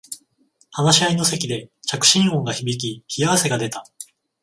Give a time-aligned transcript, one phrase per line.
[0.71, 3.85] 話し合いの席で着信音が響き冷や汗が出た